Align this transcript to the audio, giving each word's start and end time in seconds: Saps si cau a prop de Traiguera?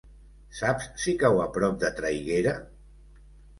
Saps 0.59 0.87
si 1.03 1.13
cau 1.25 1.43
a 1.45 1.45
prop 1.59 1.79
de 1.85 1.93
Traiguera? 2.01 2.57